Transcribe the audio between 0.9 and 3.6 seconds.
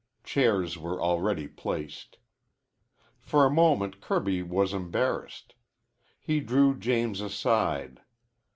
already placed. For a